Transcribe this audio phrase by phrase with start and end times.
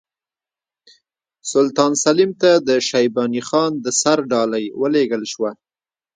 [1.51, 5.51] سلطان سلیم ته د شیباني خان د سر ډالۍ ولېږل شوه.